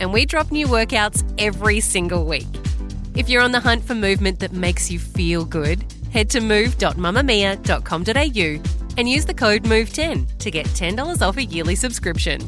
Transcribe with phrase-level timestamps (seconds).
[0.00, 2.48] and we drop new workouts every single week.
[3.14, 8.62] If you're on the hunt for movement that makes you feel good, head to move.mamamia.com.au
[8.98, 12.40] and use the code MOVE10 to get $10 off a yearly subscription.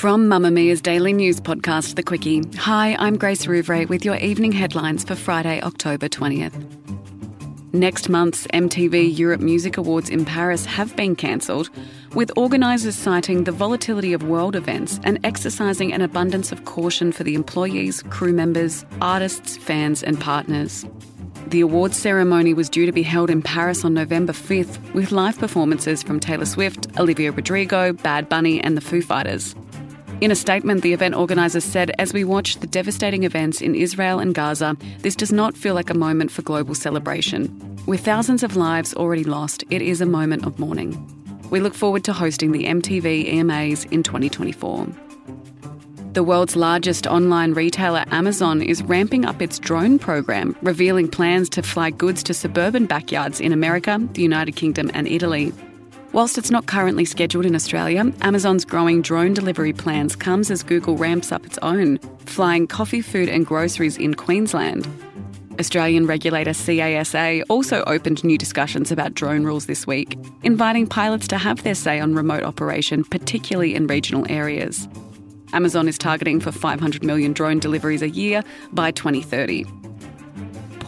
[0.00, 2.56] From Mamamia's daily news podcast, The Quicky.
[2.56, 6.79] Hi, I'm Grace Rouvray with your evening headlines for Friday, October 20th.
[7.72, 11.70] Next month's MTV Europe Music Awards in Paris have been cancelled,
[12.14, 17.22] with organisers citing the volatility of world events and exercising an abundance of caution for
[17.22, 20.84] the employees, crew members, artists, fans, and partners.
[21.46, 25.38] The awards ceremony was due to be held in Paris on November 5th, with live
[25.38, 29.54] performances from Taylor Swift, Olivia Rodrigo, Bad Bunny, and the Foo Fighters.
[30.20, 34.18] In a statement, the event organisers said, As we watch the devastating events in Israel
[34.18, 37.48] and Gaza, this does not feel like a moment for global celebration.
[37.86, 40.92] With thousands of lives already lost, it is a moment of mourning.
[41.48, 44.88] We look forward to hosting the MTV EMAs in 2024.
[46.12, 51.62] The world's largest online retailer, Amazon, is ramping up its drone program, revealing plans to
[51.62, 55.50] fly goods to suburban backyards in America, the United Kingdom, and Italy.
[56.12, 60.96] Whilst it's not currently scheduled in Australia, Amazon's growing drone delivery plans comes as Google
[60.96, 64.88] ramps up its own, flying coffee, food and groceries in Queensland.
[65.60, 71.38] Australian regulator CASA also opened new discussions about drone rules this week, inviting pilots to
[71.38, 74.88] have their say on remote operation, particularly in regional areas.
[75.52, 79.64] Amazon is targeting for 500 million drone deliveries a year by 2030.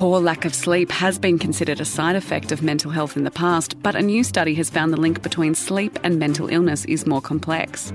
[0.03, 3.31] Poor lack of sleep has been considered a side effect of mental health in the
[3.31, 7.07] past, but a new study has found the link between sleep and mental illness is
[7.07, 7.93] more complex.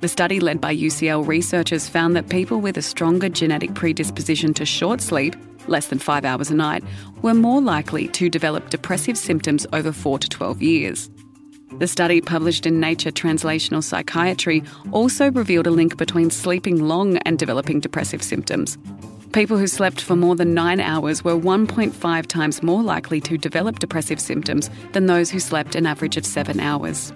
[0.00, 4.66] The study, led by UCL researchers, found that people with a stronger genetic predisposition to
[4.66, 5.34] short sleep,
[5.68, 6.84] less than five hours a night,
[7.22, 11.10] were more likely to develop depressive symptoms over 4 to 12 years.
[11.78, 17.38] The study, published in Nature Translational Psychiatry, also revealed a link between sleeping long and
[17.38, 18.76] developing depressive symptoms.
[19.32, 23.78] People who slept for more than nine hours were 1.5 times more likely to develop
[23.78, 27.12] depressive symptoms than those who slept an average of seven hours.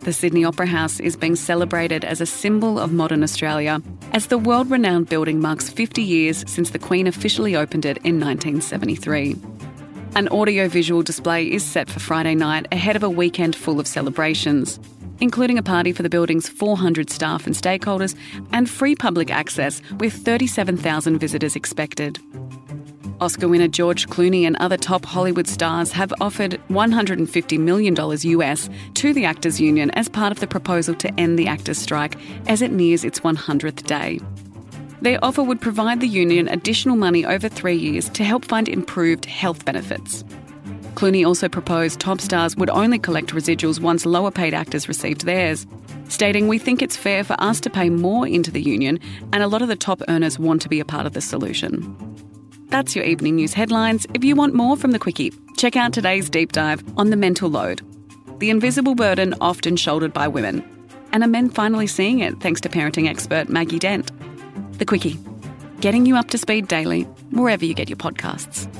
[0.00, 3.80] The Sydney Opera House is being celebrated as a symbol of modern Australia,
[4.12, 8.20] as the world renowned building marks 50 years since the Queen officially opened it in
[8.20, 9.36] 1973.
[10.16, 14.78] An audiovisual display is set for Friday night ahead of a weekend full of celebrations
[15.20, 18.14] including a party for the building's 400 staff and stakeholders,
[18.52, 22.18] and free public access with 37,000 visitors expected.
[23.20, 29.12] Oscar winner George Clooney and other top Hollywood stars have offered $150 million US to
[29.12, 32.16] the Actors Union as part of the proposal to end the actors' strike
[32.48, 34.20] as it nears its 100th day.
[35.00, 39.26] Their offer would provide the union additional money over three years to help fund improved
[39.26, 40.24] health benefits.
[41.04, 45.66] Clooney also proposed top stars would only collect residuals once lower paid actors received theirs,
[46.08, 48.98] stating, We think it's fair for us to pay more into the union,
[49.30, 51.94] and a lot of the top earners want to be a part of the solution.
[52.68, 54.06] That's your evening news headlines.
[54.14, 57.50] If you want more from the Quicky, check out today's deep dive on the mental
[57.50, 57.82] load,
[58.38, 60.64] the invisible burden often shouldered by women.
[61.12, 64.10] And are men finally seeing it thanks to parenting expert Maggie Dent?
[64.78, 65.18] The Quicky,
[65.82, 68.70] getting you up to speed daily, wherever you get your podcasts.